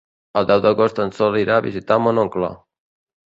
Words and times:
El 0.39 0.45
deu 0.51 0.61
d'agost 0.63 1.01
en 1.03 1.11
Sol 1.17 1.37
irà 1.41 1.59
a 1.61 1.63
visitar 1.67 1.99
mon 2.07 2.23
oncle. 2.25 2.49